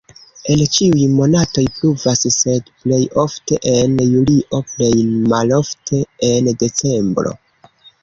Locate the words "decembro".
6.67-7.41